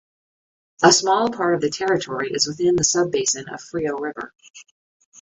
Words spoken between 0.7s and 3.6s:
A small part of the territory is within the sub-basin of